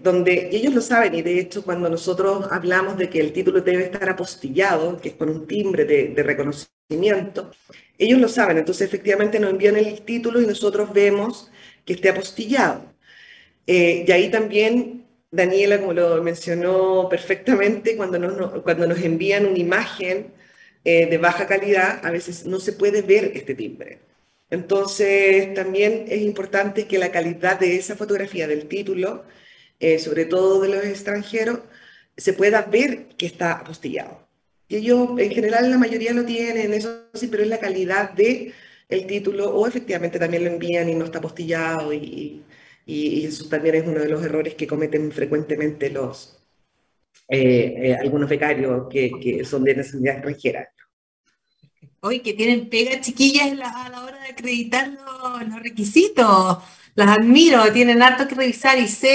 [0.03, 3.85] donde ellos lo saben y de hecho cuando nosotros hablamos de que el título debe
[3.85, 7.51] estar apostillado, que es con un timbre de, de reconocimiento,
[8.05, 11.51] ellos lo saben, entonces efectivamente nos envían el título y nosotros vemos
[11.85, 12.93] que esté apostillado.
[13.67, 20.33] y ahí también Daniela, como lo mencionó perfectamente, cuando nos, cuando nos envían una imagen
[20.85, 24.01] eh, de baja calidad, a veces no se puede ver este timbre.
[24.51, 29.25] Entonces, también es importante que la calidad de esa fotografía del título,
[29.81, 31.61] eh, sobre todo de los extranjeros,
[32.17, 34.29] se pueda ver que está apostillado.
[34.73, 38.55] Y ellos, en general, la mayoría lo tienen, eso sí, pero es la calidad de
[39.07, 42.43] título, o efectivamente también lo envían y no está apostillado y,
[42.87, 46.39] eso también es uno de los errores que cometen frecuentemente los,
[47.29, 50.73] eh, eh, algunos becarios que, son de nacionalidad extranjera.
[52.01, 56.59] Hoy que tienen pega chiquillas a la hora de acreditar los requisitos
[56.95, 59.09] las admiro, tienen harto que revisar y sé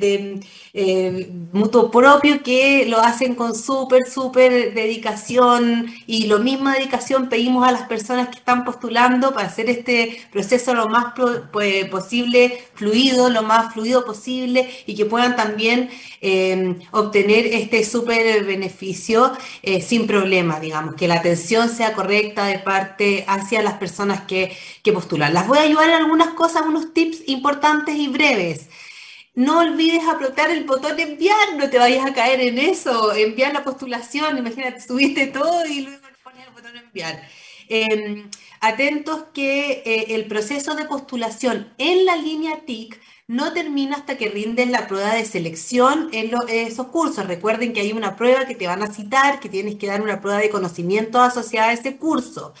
[0.00, 0.40] de,
[0.76, 7.64] eh, mutuo propio que lo hacen con súper, súper dedicación y lo misma dedicación pedimos
[7.64, 11.14] a las personas que están postulando para hacer este proceso lo más
[11.52, 18.42] pues, posible fluido, lo más fluido posible y que puedan también eh, obtener este súper
[18.44, 24.22] beneficio eh, sin problema, digamos, que la atención sea correcta de parte hacia las personas
[24.22, 25.34] que, que postulan.
[25.34, 28.68] Las voy a ayudar en algunas cosas, unos tips importantes y breves.
[29.34, 33.64] No olvides apretar el botón enviar, no te vayas a caer en eso, enviar la
[33.64, 37.20] postulación, imagínate, subiste todo y luego pones el botón enviar.
[37.68, 38.30] Em,
[38.60, 44.28] atentos que eh, el proceso de postulación en la línea TIC no termina hasta que
[44.28, 47.26] rinden la prueba de selección en esos cursos.
[47.26, 50.20] Recuerden que hay una prueba que te van a citar, que tienes que dar una
[50.20, 52.54] prueba de conocimiento asociada a ese curso.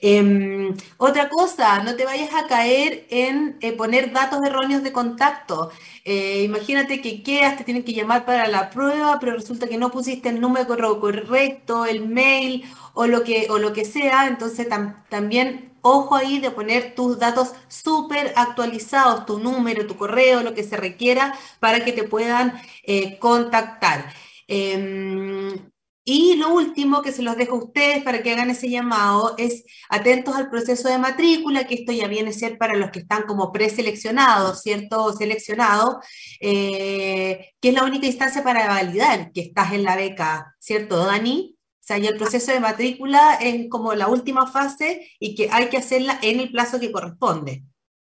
[0.00, 5.70] Em, otra cosa, no te vayas a caer en eh, poner datos erróneos de contacto.
[6.04, 9.90] Eh, imagínate que quedas, te tienen que llamar para la prueba, pero resulta que no
[9.90, 10.66] pusiste el número
[11.00, 12.64] correcto, el mail
[12.94, 14.26] o lo que, o lo que sea.
[14.28, 14.68] Entonces
[15.08, 20.64] también ojo ahí de poner tus datos súper actualizados, tu número, tu correo, lo que
[20.64, 24.12] se requiera para que te puedan eh, contactar.
[24.48, 25.73] Em,
[26.04, 29.64] y lo último que se los dejo a ustedes para que hagan ese llamado es
[29.88, 33.22] atentos al proceso de matrícula, que esto ya viene a ser para los que están
[33.22, 35.04] como preseleccionados, ¿cierto?
[35.04, 35.96] O seleccionados,
[36.40, 41.56] eh, que es la única instancia para validar que estás en la beca, ¿cierto, Dani?
[41.84, 45.68] O sea, ya el proceso de matrícula es como la última fase y que hay
[45.68, 47.64] que hacerla en el plazo que corresponde.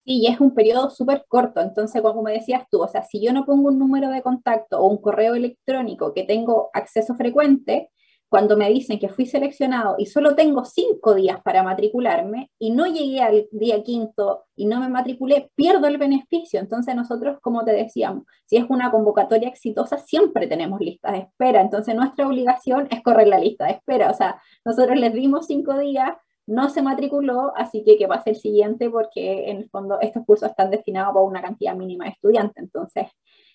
[0.05, 3.33] Y es un periodo súper corto, entonces como me decías tú, o sea, si yo
[3.33, 7.89] no pongo un número de contacto o un correo electrónico que tengo acceso frecuente,
[8.29, 12.85] cuando me dicen que fui seleccionado y solo tengo cinco días para matricularme y no
[12.85, 16.59] llegué al día quinto y no me matriculé, pierdo el beneficio.
[16.59, 21.61] Entonces nosotros, como te decíamos, si es una convocatoria exitosa, siempre tenemos listas de espera.
[21.61, 24.11] Entonces nuestra obligación es correr la lista de espera.
[24.11, 26.09] O sea, nosotros les dimos cinco días,
[26.47, 30.49] no se matriculó, así que que pase el siguiente porque en el fondo estos cursos
[30.49, 32.63] están destinados para una cantidad mínima de estudiantes.
[32.63, 33.07] Entonces,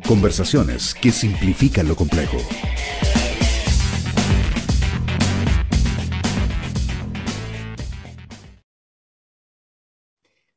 [0.07, 2.37] Conversaciones que simplifican lo complejo.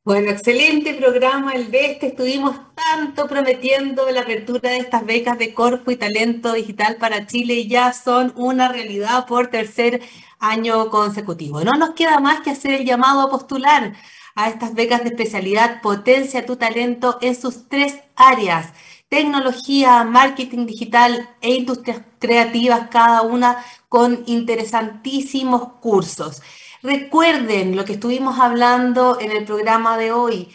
[0.03, 2.07] Bueno, excelente programa el de este.
[2.07, 7.55] Estuvimos tanto prometiendo la apertura de estas becas de Corpo y Talento Digital para Chile
[7.55, 10.01] y ya son una realidad por tercer
[10.39, 11.63] año consecutivo.
[11.63, 13.93] No nos queda más que hacer el llamado a postular
[14.35, 18.73] a estas becas de especialidad Potencia tu talento en sus tres áreas
[19.09, 26.41] tecnología, marketing digital e industrias creativas, cada una con interesantísimos cursos.
[26.81, 30.49] Recuerden lo que estuvimos hablando en el programa de hoy,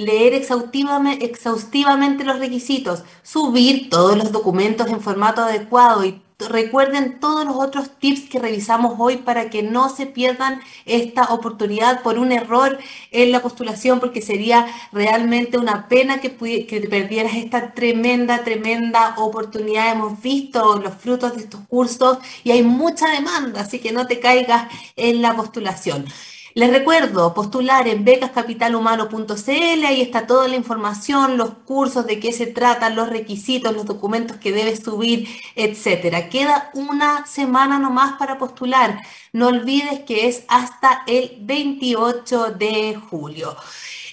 [0.00, 7.44] leer exhaustivamente, exhaustivamente los requisitos, subir todos los documentos en formato adecuado y recuerden todos
[7.44, 12.32] los otros tips que revisamos hoy para que no se pierdan esta oportunidad por un
[12.32, 12.78] error
[13.10, 16.34] en la postulación, porque sería realmente una pena que,
[16.66, 19.92] que perdieras esta tremenda, tremenda oportunidad.
[19.92, 24.18] Hemos visto los frutos de estos cursos y hay mucha demanda, así que no te
[24.18, 26.06] caigas en la postulación.
[26.54, 32.48] Les recuerdo postular en becascapitalhumano.cl, ahí está toda la información, los cursos, de qué se
[32.48, 36.28] tratan, los requisitos, los documentos que debes subir, etcétera.
[36.28, 39.00] Queda una semana nomás para postular.
[39.32, 43.56] No olvides que es hasta el 28 de julio.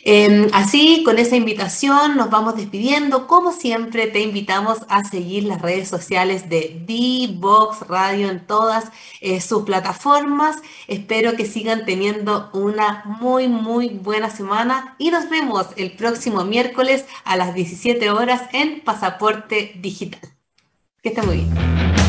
[0.09, 3.27] Em, así, con esa invitación nos vamos despidiendo.
[3.27, 8.85] Como siempre, te invitamos a seguir las redes sociales de D-Box Radio en todas
[9.19, 10.61] eh, sus plataformas.
[10.87, 17.03] Espero que sigan teniendo una muy, muy buena semana y nos vemos el próximo miércoles
[17.25, 20.21] a las 17 horas en Pasaporte Digital.
[21.03, 22.06] Que esté muy bien.